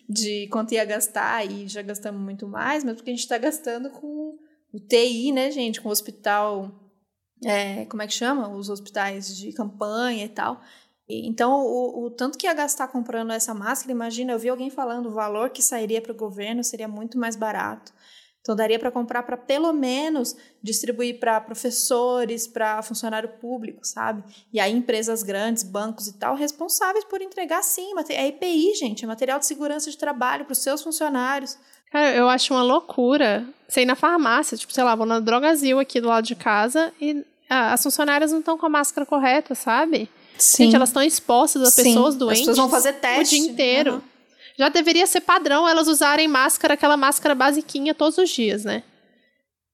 [0.09, 3.91] de quanto ia gastar, e já gastamos muito mais, mas porque a gente está gastando
[3.91, 4.39] com
[4.73, 6.71] o TI, né, gente, com o hospital,
[7.45, 8.49] é, como é que chama?
[8.49, 10.59] Os hospitais de campanha e tal.
[11.07, 15.09] Então, o, o, tanto que ia gastar comprando essa máscara, imagina, eu vi alguém falando
[15.09, 17.93] o valor que sairia para o governo seria muito mais barato.
[18.47, 20.33] Então, daria para comprar para pelo menos
[20.63, 24.23] distribuir para professores, para funcionário público, sabe?
[24.53, 27.91] E aí, empresas grandes, bancos e tal, responsáveis por entregar sim.
[28.07, 31.57] É EPI, gente, é material de segurança de trabalho para os seus funcionários.
[31.91, 35.77] Cara, eu acho uma loucura você ir na farmácia, tipo, sei lá, vou na Drogazil
[35.77, 39.55] aqui do lado de casa e ah, as funcionárias não estão com a máscara correta,
[39.55, 40.09] sabe?
[40.37, 40.65] Sim.
[40.65, 42.19] Gente, elas estão expostas a pessoas Sim.
[42.19, 42.39] doentes.
[42.43, 43.35] As pessoas vão fazer teste.
[43.35, 43.93] O dia inteiro.
[43.95, 44.16] Uhum
[44.57, 48.83] já deveria ser padrão elas usarem máscara, aquela máscara basiquinha todos os dias, né?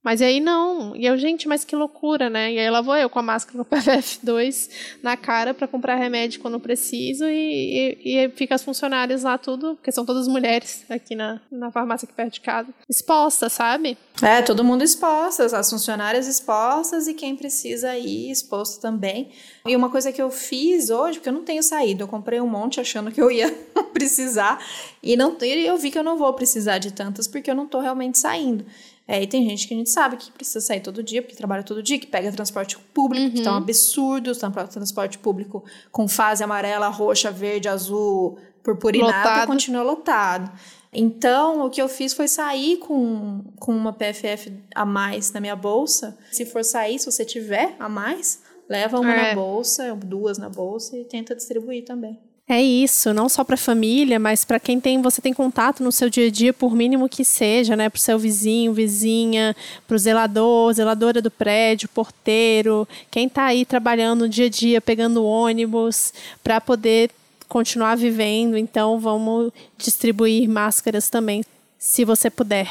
[0.03, 0.93] Mas aí não.
[0.95, 2.51] E eu, gente, mas que loucura, né?
[2.51, 4.69] E aí lá vou eu com a máscara do PFF2
[5.01, 9.75] na cara para comprar remédio quando preciso e, e, e, fica as funcionárias lá tudo,
[9.75, 13.97] porque são todas mulheres aqui na, na farmácia aqui perto de casa, expostas, sabe?
[14.21, 19.31] É, todo mundo expostas, as funcionárias expostas e quem precisa ir exposto também.
[19.65, 22.47] E uma coisa que eu fiz hoje, porque eu não tenho saído, eu comprei um
[22.47, 23.49] monte achando que eu ia
[23.93, 24.59] precisar
[25.01, 27.79] e não eu vi que eu não vou precisar de tantas porque eu não tô
[27.79, 28.65] realmente saindo.
[29.07, 31.61] É, e tem gente que a gente sabe que precisa sair todo dia, porque trabalha
[31.61, 33.31] todo dia, que pega transporte público, uhum.
[33.31, 33.59] que tá um uhum.
[33.59, 34.31] absurdo,
[34.69, 40.49] transporte público com fase amarela, roxa, verde, azul, purpurinado, continua lotado.
[40.93, 45.55] Então, o que eu fiz foi sair com, com uma PFF a mais na minha
[45.55, 46.17] bolsa.
[46.31, 49.29] Se for sair, se você tiver a mais, leva uma é.
[49.29, 52.19] na bolsa, duas na bolsa e tenta distribuir também.
[52.53, 55.91] É isso, não só para a família, mas para quem tem você tem contato no
[55.91, 59.55] seu dia a dia, por mínimo que seja, né, para o seu vizinho, vizinha,
[59.87, 64.79] para o zelador, zeladora do prédio, porteiro, quem está aí trabalhando no dia a dia,
[64.79, 66.13] pegando ônibus,
[66.43, 67.09] para poder
[67.49, 68.55] continuar vivendo.
[68.55, 71.43] Então, vamos distribuir máscaras também,
[71.79, 72.69] se você puder.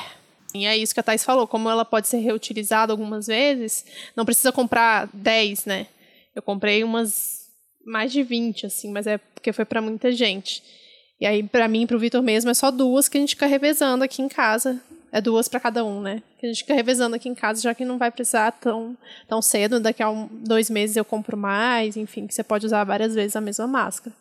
[0.55, 4.25] E é isso que a Thais falou, como ela pode ser reutilizada algumas vezes, não
[4.25, 5.89] precisa comprar 10, né?
[6.37, 7.42] Eu comprei umas
[7.85, 10.63] mais de 20, assim, mas é porque foi para muita gente.
[11.21, 13.47] E aí, para mim e pro Vitor mesmo, é só duas que a gente fica
[13.47, 14.81] revezando aqui em casa.
[15.13, 16.23] É duas para cada um, né?
[16.41, 18.97] Que a gente fica revezando aqui em casa, já que não vai precisar tão,
[19.29, 19.79] tão cedo.
[19.79, 23.37] Daqui a um, dois meses eu compro mais, enfim, que você pode usar várias vezes
[23.37, 24.17] a mesma máscara.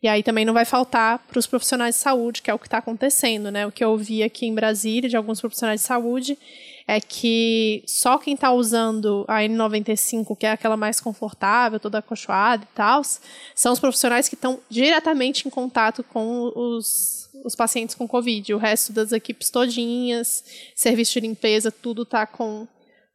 [0.00, 2.68] E aí também não vai faltar para os profissionais de saúde, que é o que
[2.68, 3.66] está acontecendo, né?
[3.66, 6.38] O que eu ouvi aqui em Brasília de alguns profissionais de saúde
[6.90, 12.64] é que só quem está usando a N95, que é aquela mais confortável, toda acolchoada
[12.64, 13.02] e tal,
[13.54, 18.54] são os profissionais que estão diretamente em contato com os, os pacientes com Covid.
[18.54, 20.42] O resto das equipes todinhas,
[20.74, 22.66] serviço de limpeza, tudo está com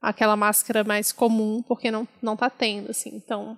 [0.03, 3.11] aquela máscara mais comum, porque não, não tá tendo, assim.
[3.15, 3.57] Então,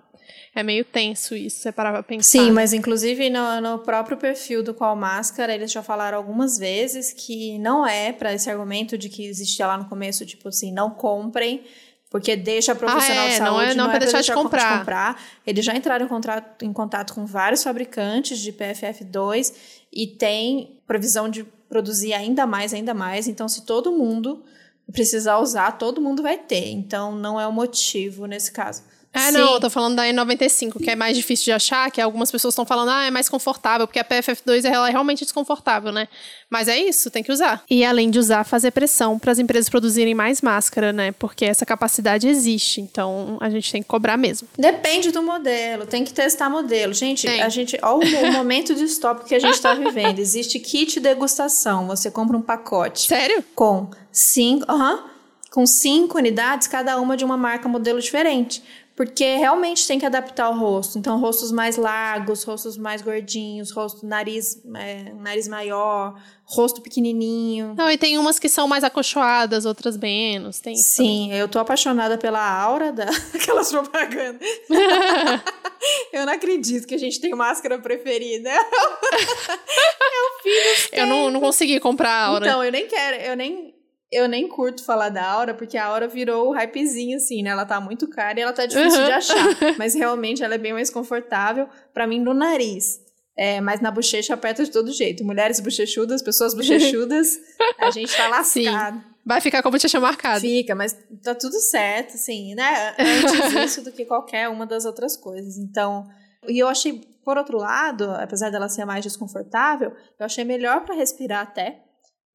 [0.54, 2.38] é meio tenso isso, você parar pra pensar.
[2.38, 7.12] Sim, mas inclusive no, no próprio perfil do Qual Máscara, eles já falaram algumas vezes
[7.12, 10.90] que não é para esse argumento de que existia lá no começo, tipo assim, não
[10.90, 11.64] comprem,
[12.08, 14.34] porque deixa profissional ah, é, de saúde, não é, não, não é para deixar, deixar
[14.34, 14.72] de, comprar.
[14.72, 15.22] de comprar.
[15.44, 19.52] Eles já entraram em contato, em contato com vários fabricantes de PFF2
[19.92, 23.26] e tem previsão de produzir ainda mais, ainda mais.
[23.26, 24.44] Então, se todo mundo
[24.92, 26.68] precisar usar, todo mundo vai ter.
[26.68, 28.82] Então, não é o motivo nesse caso.
[29.16, 32.30] É, não, eu tô falando da N95, que é mais difícil de achar, que algumas
[32.30, 36.06] pessoas estão falando, ah, é mais confortável, porque a PFF2 ela é realmente desconfortável, né?
[36.50, 37.64] Mas é isso, tem que usar.
[37.68, 41.12] E além de usar, fazer pressão para as empresas produzirem mais máscara, né?
[41.12, 44.46] Porque essa capacidade existe, então a gente tem que cobrar mesmo.
[44.58, 46.92] Depende do modelo, tem que testar modelo.
[46.92, 47.42] Gente, tem.
[47.42, 50.18] a gente, olha o momento distópico que a gente está vivendo.
[50.18, 53.06] Existe kit degustação, você compra um pacote.
[53.06, 53.42] Sério?
[53.54, 55.16] Com cinco, aham, uh -huh,
[55.50, 58.62] com cinco unidades, cada uma de uma marca modelo diferente
[58.96, 60.98] porque realmente tem que adaptar o rosto.
[60.98, 67.74] Então, rostos mais largos, rostos mais gordinhos, rosto, nariz, é, nariz maior, rosto pequenininho.
[67.76, 70.60] Não, e tem umas que são mais acolchoadas, outras menos.
[70.60, 74.48] Tem Sim, eu tô apaixonada pela aura daquelas propagandas.
[76.10, 78.48] eu não acredito que a gente tem máscara preferida.
[78.50, 82.46] eu fiz Eu não, não consegui comprar a aura.
[82.46, 83.75] Então, eu nem quero, eu nem
[84.10, 87.50] eu nem curto falar da Aura, porque a Aura virou o hypezinho, assim, né?
[87.50, 89.06] Ela tá muito cara e ela tá difícil uhum.
[89.06, 89.44] de achar.
[89.78, 93.04] Mas realmente ela é bem mais confortável, para mim, no nariz.
[93.38, 95.22] É, mas na bochecha aperta de todo jeito.
[95.22, 97.38] Mulheres bochechudas, pessoas bochechudas,
[97.78, 98.96] a gente tá lascado.
[98.96, 99.04] Sim.
[99.26, 100.40] Vai ficar com a bochecha marcada.
[100.40, 102.94] Fica, mas tá tudo certo, assim, né?
[102.98, 105.58] Antes disso do que qualquer uma das outras coisas.
[105.58, 106.08] Então,
[106.48, 110.94] e eu achei, por outro lado, apesar dela ser mais desconfortável, eu achei melhor para
[110.94, 111.82] respirar até,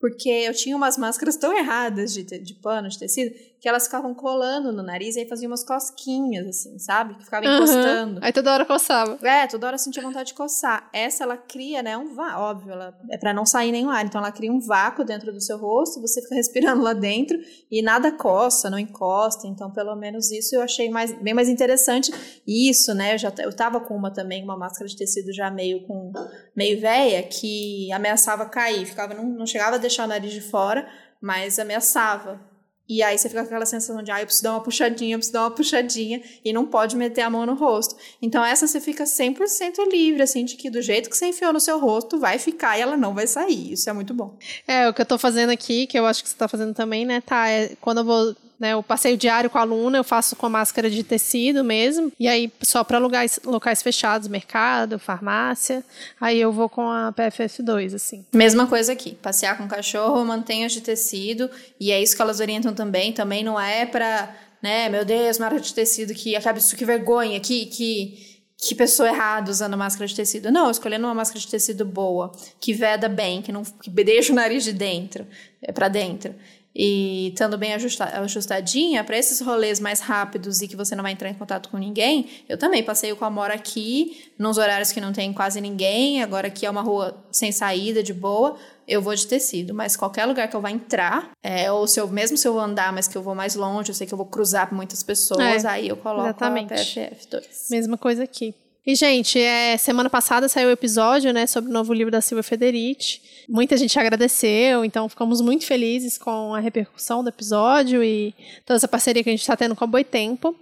[0.02, 4.12] porque eu tinha umas máscaras tão erradas de, de pano, de tecido, que elas ficavam
[4.15, 7.13] colando no nariz e aí faziam umas cosquinhas, assim, sabe?
[7.13, 7.58] Que ficavam uhum.
[7.58, 8.19] encostando.
[8.24, 9.19] Aí toda hora coçava.
[9.21, 10.89] É, toda hora sentia vontade de coçar.
[10.91, 14.04] Essa, ela cria, né, um vácuo, óbvio, ela, é para não sair nenhum ar.
[14.04, 17.38] Então, ela cria um vácuo dentro do seu rosto, você fica respirando lá dentro
[17.69, 19.45] e nada coça, não encosta.
[19.45, 22.12] Então, pelo menos isso eu achei mais, bem mais interessante.
[22.47, 25.86] Isso, né, eu já eu tava com uma também, uma máscara de tecido já meio
[25.86, 26.12] com,
[26.56, 30.88] meio velha, que ameaçava cair, ficava, não, não chegava a deixar o nariz de fora,
[31.21, 32.50] mas ameaçava.
[32.88, 35.20] E aí você fica com aquela sensação de, ah, eu preciso dar uma puxadinha, eu
[35.20, 37.96] preciso dar uma puxadinha, e não pode meter a mão no rosto.
[38.22, 41.60] Então essa você fica 100% livre, assim, de que do jeito que você enfiou no
[41.60, 43.74] seu rosto, vai ficar e ela não vai sair.
[43.74, 44.38] Isso é muito bom.
[44.67, 47.06] É, o que eu tô fazendo aqui, que eu acho que você tá fazendo também,
[47.06, 50.36] né, tá, é quando eu vou né, o passeio diário com a aluna eu faço
[50.36, 52.12] com a máscara de tecido mesmo.
[52.19, 55.84] E aí, só para locais, locais fechados, mercado, farmácia.
[56.19, 58.24] Aí eu vou com a PFF2, assim.
[58.32, 59.15] Mesma coisa aqui.
[59.15, 61.50] Passear com cachorro, mantenha de tecido.
[61.80, 63.12] E é isso que elas orientam também.
[63.12, 67.39] Também não é para, né, meu Deus, máscara de tecido, que acaba isso, que vergonha,
[67.39, 67.65] que.
[67.65, 68.32] que
[68.63, 70.52] que pessoa errada usando máscara de tecido.
[70.52, 74.36] Não, escolhendo uma máscara de tecido boa, que veda bem, que não que deixa o
[74.36, 75.26] nariz de dentro,
[75.63, 76.36] é para dentro
[76.74, 81.30] e estando bem ajustadinha, para esses rolês mais rápidos e que você não vai entrar
[81.30, 85.12] em contato com ninguém, eu também passeio com a Mora aqui, nos horários que não
[85.12, 88.58] tem quase ninguém, agora aqui é uma rua sem saída, de boa,
[88.88, 92.08] eu vou de tecido, mas qualquer lugar que eu vá entrar, é, ou se eu,
[92.08, 94.18] mesmo se eu vou andar, mas que eu vou mais longe, eu sei que eu
[94.18, 96.74] vou cruzar muitas pessoas, é, aí eu coloco exatamente.
[96.74, 97.44] a PFF2.
[97.70, 98.56] Mesma coisa aqui.
[98.86, 102.42] E, gente, é, semana passada saiu o episódio, né, sobre o novo livro da Silvia
[102.42, 103.22] Federici.
[103.47, 108.34] Muita gente agradeceu, então ficamos muito felizes com a repercussão do episódio e
[108.65, 110.56] toda essa parceria que a gente está tendo com a Boitempo.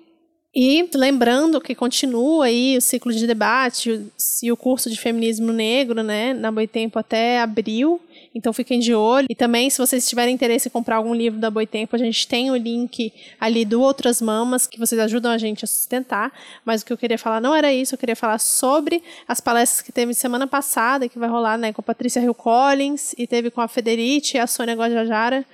[0.53, 4.07] E lembrando que continua aí o ciclo de debate
[4.41, 8.01] e o curso de feminismo negro, né, na Boitempo até abril.
[8.33, 9.27] Então fiquem de olho.
[9.29, 12.49] E também, se vocês tiverem interesse em comprar algum livro da Boitempo, a gente tem
[12.51, 16.31] o link ali do Outras Mamas, que vocês ajudam a gente a sustentar.
[16.65, 19.81] Mas o que eu queria falar não era isso, eu queria falar sobre as palestras
[19.81, 23.51] que teve semana passada, que vai rolar né, com a Patrícia Hill Collins, e teve
[23.51, 25.45] com a Federici e a Sônia Guajajara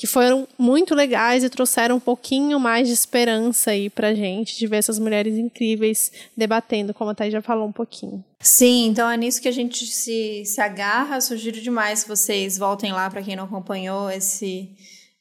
[0.00, 4.66] que foram muito legais e trouxeram um pouquinho mais de esperança aí pra gente, de
[4.66, 8.24] ver essas mulheres incríveis debatendo, como a Thay já falou um pouquinho.
[8.40, 11.20] Sim, então é nisso que a gente se, se agarra.
[11.20, 14.74] Sugiro demais que vocês voltem lá para quem não acompanhou esse,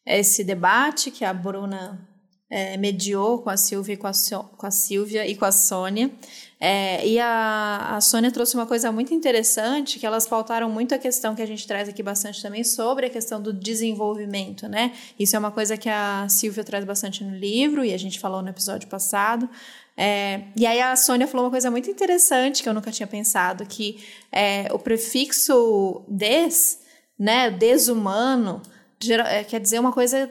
[0.06, 2.00] esse debate que a Bruna
[2.50, 4.14] é, mediou com a Silvia e com a,
[4.56, 6.10] com a Silvia e com a Sônia.
[6.62, 10.98] É, e a, a Sônia trouxe uma coisa muito interessante, que elas pautaram muito a
[10.98, 14.92] questão que a gente traz aqui bastante também sobre a questão do desenvolvimento, né?
[15.18, 18.42] Isso é uma coisa que a Silvia traz bastante no livro e a gente falou
[18.42, 19.50] no episódio passado.
[19.96, 23.66] É, e aí a Sônia falou uma coisa muito interessante que eu nunca tinha pensado,
[23.66, 26.80] que é, o prefixo des,
[27.18, 28.62] né, desumano,
[29.28, 30.30] é, quer dizer uma coisa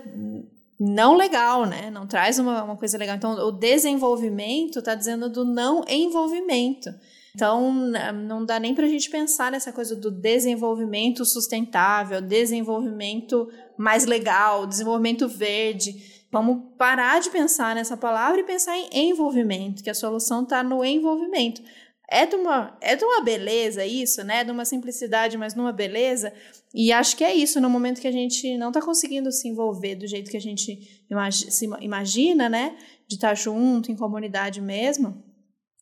[0.78, 1.90] não legal, né?
[1.90, 3.16] Não traz uma, uma coisa legal.
[3.16, 6.90] Então, o desenvolvimento está dizendo do não envolvimento.
[7.34, 14.06] Então, não dá nem para a gente pensar nessa coisa do desenvolvimento sustentável, desenvolvimento mais
[14.06, 16.24] legal, desenvolvimento verde.
[16.30, 20.84] Vamos parar de pensar nessa palavra e pensar em envolvimento, que a solução está no
[20.84, 21.62] envolvimento.
[22.10, 24.42] É de, uma, é de uma beleza isso, né?
[24.42, 26.32] De uma simplicidade, mas numa beleza.
[26.74, 29.94] E acho que é isso, no momento que a gente não está conseguindo se envolver
[29.94, 32.76] do jeito que a gente imagi se imagina, né?
[33.06, 35.22] De estar tá junto, em comunidade mesmo.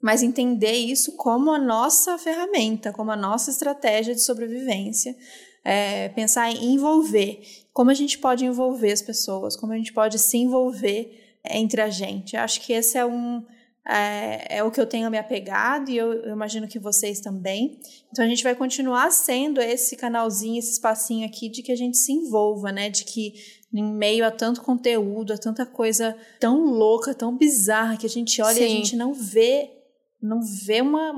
[0.01, 5.17] Mas entender isso como a nossa ferramenta, como a nossa estratégia de sobrevivência.
[5.65, 7.41] É, pensar em envolver.
[7.73, 11.91] Como a gente pode envolver as pessoas, como a gente pode se envolver entre a
[11.91, 12.37] gente.
[12.37, 13.45] Acho que esse é um
[13.89, 17.79] é, é, o que eu tenho me apegado e eu, eu, imagino que vocês também.
[18.11, 21.97] Então a gente vai continuar sendo esse canalzinho, esse espacinho aqui de que a gente
[21.97, 22.91] se envolva, né?
[22.91, 23.35] De que
[23.73, 28.43] em meio a tanto conteúdo, a tanta coisa tão louca, tão bizarra que a gente
[28.43, 28.63] olha Sim.
[28.63, 29.71] e a gente não vê
[30.21, 31.13] não vê uma,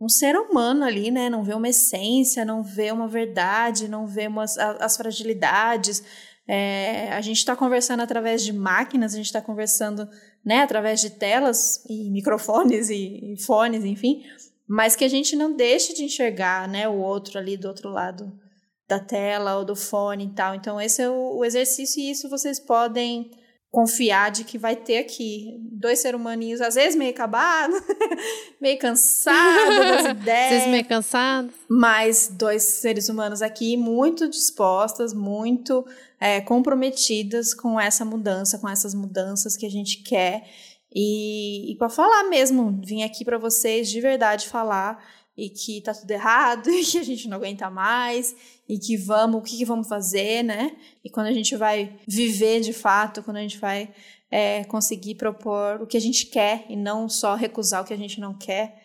[0.00, 1.30] um ser humano ali, né?
[1.30, 6.02] Não vê uma essência, não vê uma verdade, não vê umas, as fragilidades.
[6.48, 10.08] É, a gente está conversando através de máquinas, a gente está conversando
[10.44, 14.22] né, através de telas e microfones e, e, fones, enfim,
[14.66, 18.32] mas que a gente não deixe de enxergar, né, o outro ali do outro lado
[18.88, 20.54] da tela ou do fone e tal.
[20.54, 23.30] Então esse é o, o exercício e isso vocês podem
[23.70, 27.72] confiar de que vai ter aqui dois seres humaninhos, às vezes meio acabado,
[28.60, 30.46] meio cansado das ideias.
[30.50, 31.50] Às vezes meio cansado.
[31.68, 35.86] Mas dois seres humanos aqui muito dispostas, muito
[36.20, 40.46] é, comprometidas com essa mudança, com essas mudanças que a gente quer.
[40.94, 45.02] E, e para falar mesmo, vim aqui para vocês de verdade falar
[45.36, 48.36] e que tá tudo errado e que a gente não aguenta mais
[48.68, 50.76] e que vamos, o que, que vamos fazer, né?
[51.02, 53.92] E quando a gente vai viver de fato, quando a gente vai
[54.30, 57.98] é, conseguir propor o que a gente quer e não só recusar o que a
[57.98, 58.82] gente não quer,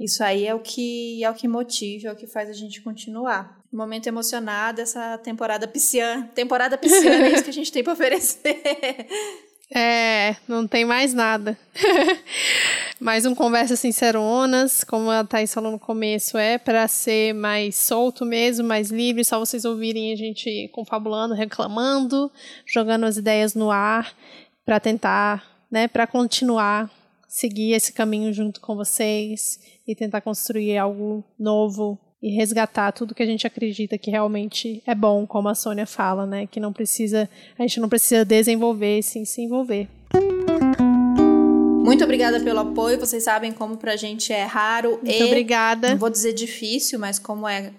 [0.00, 2.80] isso aí é o que é o que motiva, é o que faz a gente
[2.80, 3.57] continuar.
[3.72, 8.62] Momento emocionado, essa temporada pisciana, temporada pisciana é isso que a gente tem para oferecer.
[9.70, 11.58] É, não tem mais nada.
[12.98, 18.24] mais um Conversa Sinceronas, como a Thaís falou no começo, é para ser mais solto
[18.24, 22.32] mesmo, mais livre, só vocês ouvirem a gente confabulando, reclamando,
[22.66, 24.14] jogando as ideias no ar,
[24.64, 26.90] para tentar, né, para continuar,
[27.28, 33.22] seguir esse caminho junto com vocês e tentar construir algo novo, e resgatar tudo que
[33.22, 36.46] a gente acredita que realmente é bom, como a Sônia fala, né?
[36.46, 39.88] Que não precisa, a gente não precisa desenvolver, sim se envolver.
[41.88, 42.98] Muito obrigada pelo apoio.
[42.98, 45.90] Vocês sabem como pra gente é raro Muito e obrigada.
[45.90, 47.72] Não vou dizer difícil, mas como é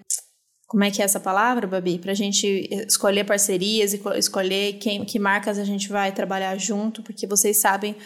[0.66, 1.98] como é que é essa palavra, Babi?
[1.98, 7.26] Pra gente escolher parcerias e escolher quem, que marcas a gente vai trabalhar junto, porque
[7.26, 7.96] vocês sabem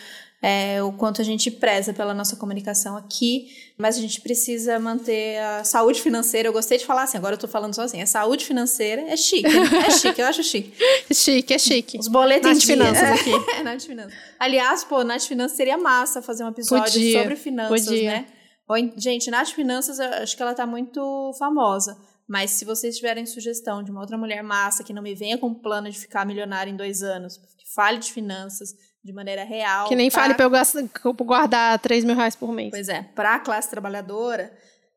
[0.46, 3.46] é, o quanto a gente preza pela nossa comunicação aqui,
[3.78, 6.46] mas a gente precisa manter a saúde financeira.
[6.46, 8.04] Eu gostei de falar assim, agora eu tô falando sozinha.
[8.04, 10.74] A saúde financeira é chique, é chique, eu acho chique.
[11.10, 11.98] chique, é chique.
[11.98, 13.30] Os boletos Nath Finanças aqui.
[13.56, 14.12] é, Nath Finanças.
[14.38, 17.22] Aliás, pô, Nath Finanças seria massa fazer um episódio Podia.
[17.22, 18.10] sobre finanças, Podia.
[18.10, 18.26] né?
[18.98, 21.96] Gente, Nath Finanças, eu acho que ela tá muito famosa.
[22.28, 25.54] Mas se vocês tiverem sugestão de uma outra mulher massa que não me venha com
[25.54, 28.74] plano de ficar milionária em dois anos, que fale de finanças,
[29.04, 29.86] de maneira real.
[29.86, 30.22] Que nem pra...
[30.22, 32.70] fale para eu guardar 3 mil reais por mês.
[32.70, 34.50] Pois é, para a classe trabalhadora,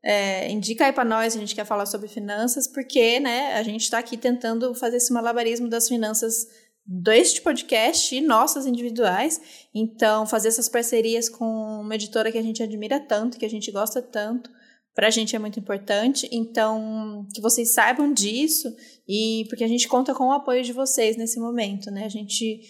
[0.03, 3.82] é, indica aí para nós, a gente quer falar sobre finanças, porque né, a gente
[3.82, 6.47] está aqui tentando fazer esse malabarismo das finanças
[6.86, 9.68] deste podcast e nossas individuais.
[9.76, 13.70] Então, fazer essas parcerias com uma editora que a gente admira tanto, que a gente
[13.72, 14.49] gosta tanto,
[14.97, 16.27] para a gente é muito importante.
[16.31, 18.75] Então, que vocês saibam disso
[19.07, 22.03] e porque a gente conta com o apoio de vocês nesse momento, né?
[22.03, 22.61] A gente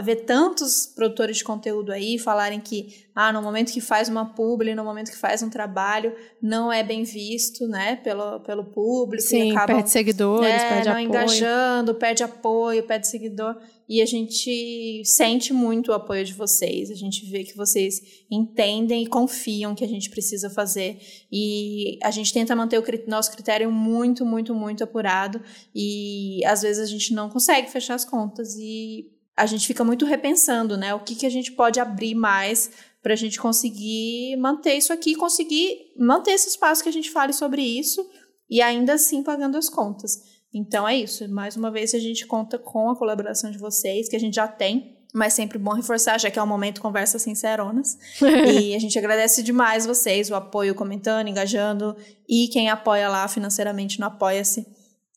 [0.00, 4.76] vê tantos produtores de conteúdo aí falarem que, ah, no momento que faz uma publi,
[4.76, 9.24] no momento que faz um trabalho, não é bem visto, né, pelo, pelo público.
[9.24, 11.08] Sim, acabam, perde seguidores, né, perde não apoio.
[11.08, 13.56] engajando, perde apoio, perde seguidor.
[13.88, 16.90] E a gente sente muito o apoio de vocês.
[16.90, 20.98] A gente vê que vocês entendem e confiam que a gente precisa fazer.
[21.30, 25.42] E a gente tenta manter o nosso critério muito, muito, muito apurado.
[25.74, 28.54] E às vezes a gente não consegue fechar as contas.
[28.56, 30.94] E a gente fica muito repensando, né?
[30.94, 32.70] O que, que a gente pode abrir mais
[33.02, 37.32] para a gente conseguir manter isso aqui, conseguir manter esse espaço que a gente fale
[37.32, 38.08] sobre isso
[38.48, 40.31] e ainda assim pagando as contas.
[40.52, 41.28] Então é isso.
[41.28, 44.46] Mais uma vez a gente conta com a colaboração de vocês, que a gente já
[44.46, 47.98] tem, mas sempre bom reforçar, já que é um momento conversa sinceronas.
[48.20, 51.96] e a gente agradece demais vocês, o apoio comentando, engajando
[52.28, 54.66] e quem apoia lá financeiramente no Apoia-se,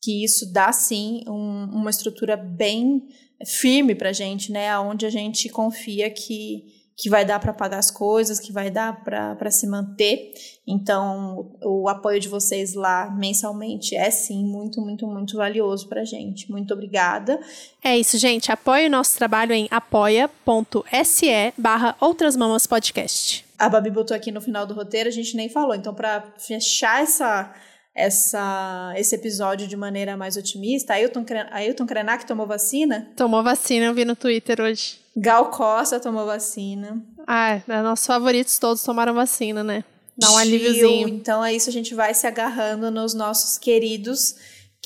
[0.01, 3.07] que isso dá sim um, uma estrutura bem
[3.45, 4.77] firme pra gente, né?
[4.79, 9.03] Onde a gente confia que que vai dar para pagar as coisas, que vai dar
[9.03, 10.31] para se manter.
[10.67, 16.49] Então, o apoio de vocês lá mensalmente é sim muito, muito, muito valioso para gente.
[16.51, 17.39] Muito obrigada.
[17.83, 18.51] É isso, gente.
[18.51, 23.45] Apoie o nosso trabalho em apoia.se barra Outras Mamas Podcast.
[23.59, 25.75] A Babi botou aqui no final do roteiro, a gente nem falou.
[25.75, 27.53] Então, para fechar essa
[27.95, 30.93] essa, esse episódio de maneira mais otimista.
[30.93, 33.07] Ailton, Ailton Krenak tomou vacina?
[33.15, 34.99] Tomou vacina, eu vi no Twitter hoje.
[35.15, 37.01] Gal Costa tomou vacina.
[37.25, 39.83] Ah, é, nossos favoritos todos tomaram vacina, né?
[40.17, 41.07] Dá um alíviozinho.
[41.07, 44.35] Então é isso, a gente vai se agarrando nos nossos queridos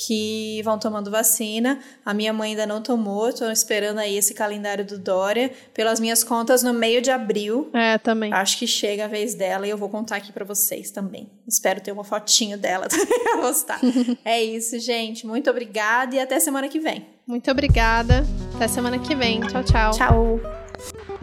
[0.05, 1.79] que vão tomando vacina.
[2.05, 5.51] A minha mãe ainda não tomou, estou esperando aí esse calendário do Dória.
[5.73, 7.69] Pelas minhas contas, no meio de abril.
[7.73, 8.31] É, também.
[8.31, 11.29] Acho que chega a vez dela e eu vou contar aqui para vocês também.
[11.45, 13.79] Espero ter uma fotinho dela pra postar.
[14.23, 15.27] é isso, gente.
[15.27, 17.05] Muito obrigada e até semana que vem.
[17.27, 18.25] Muito obrigada.
[18.55, 19.41] Até semana que vem.
[19.41, 19.91] Tchau, tchau.
[19.91, 21.18] Tchau.